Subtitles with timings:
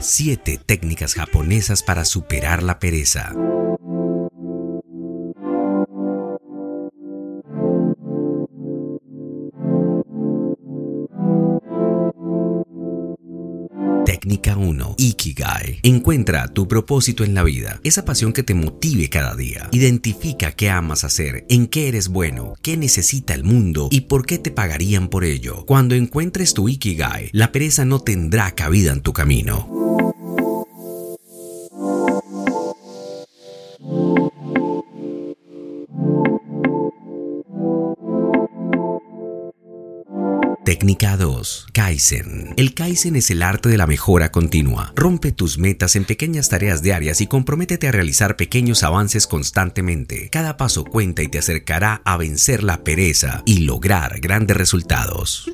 [0.00, 3.32] Siete técnicas japonesas para superar la pereza.
[14.34, 14.96] Técnica 1.
[14.98, 15.78] Ikigai.
[15.84, 19.68] Encuentra tu propósito en la vida, esa pasión que te motive cada día.
[19.70, 24.38] Identifica qué amas hacer, en qué eres bueno, qué necesita el mundo y por qué
[24.38, 25.64] te pagarían por ello.
[25.66, 29.68] Cuando encuentres tu Ikigai, la pereza no tendrá cabida en tu camino.
[40.84, 41.68] Técnica 2.
[41.72, 42.52] Kaizen.
[42.58, 44.92] El Kaizen es el arte de la mejora continua.
[44.94, 50.28] Rompe tus metas en pequeñas tareas diarias y comprométete a realizar pequeños avances constantemente.
[50.28, 55.48] Cada paso cuenta y te acercará a vencer la pereza y lograr grandes resultados.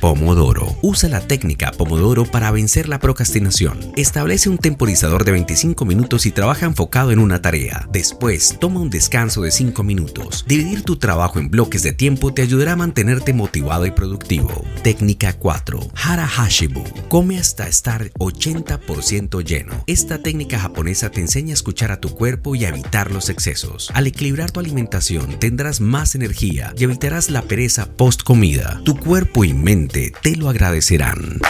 [0.00, 0.78] Pomodoro.
[0.80, 3.92] Usa la técnica Pomodoro para vencer la procrastinación.
[3.96, 7.86] Establece un temporizador de 25 minutos y trabaja enfocado en una tarea.
[7.92, 10.46] Después, toma un descanso de 5 minutos.
[10.48, 14.64] Dividir tu trabajo en bloques de tiempo te ayudará a mantenerte motivado y productivo.
[14.82, 15.80] Técnica 4.
[15.94, 16.82] Hara Hashibu.
[17.08, 19.84] Come hasta estar 80% lleno.
[19.86, 23.90] Esta técnica japonesa te enseña a escuchar a tu cuerpo y a evitar los excesos.
[23.92, 28.80] Al equilibrar tu alimentación, tendrás más energía y evitarás la pereza post comida.
[28.84, 31.40] Tu cuerpo y mente te lo agradecerán.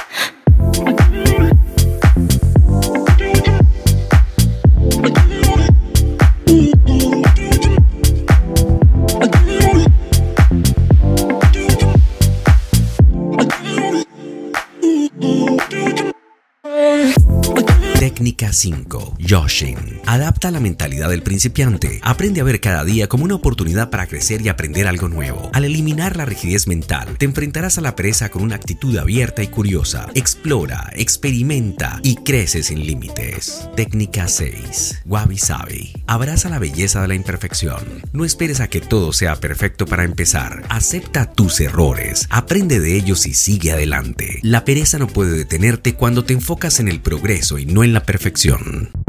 [18.20, 19.17] Técnica 5.
[19.19, 19.78] Yoshin.
[20.05, 22.00] Adapta la mentalidad del principiante.
[22.02, 25.49] Aprende a ver cada día como una oportunidad para crecer y aprender algo nuevo.
[25.55, 29.46] Al eliminar la rigidez mental, te enfrentarás a la pereza con una actitud abierta y
[29.46, 30.06] curiosa.
[30.14, 33.70] Explora, experimenta y crece sin límites.
[33.75, 35.05] Técnica 6.
[35.06, 35.93] Wabi Sabi.
[36.06, 38.02] Abraza la belleza de la imperfección.
[38.12, 40.66] No esperes a que todo sea perfecto para empezar.
[40.69, 44.40] Acepta tus errores, aprende de ellos y sigue adelante.
[44.43, 48.10] La pereza no puede detenerte cuando te enfocas en el progreso y no en la
[48.11, 49.00] perfección.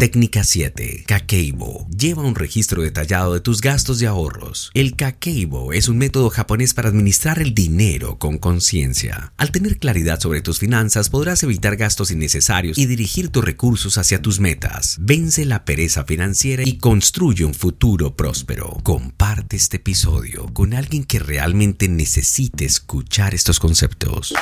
[0.00, 1.04] Técnica 7.
[1.06, 1.86] Kakeibo.
[1.90, 4.70] Lleva un registro detallado de tus gastos y ahorros.
[4.72, 9.34] El Kakeibo es un método japonés para administrar el dinero con conciencia.
[9.36, 14.22] Al tener claridad sobre tus finanzas podrás evitar gastos innecesarios y dirigir tus recursos hacia
[14.22, 14.96] tus metas.
[15.00, 18.78] Vence la pereza financiera y construye un futuro próspero.
[18.82, 24.32] Comparte este episodio con alguien que realmente necesite escuchar estos conceptos.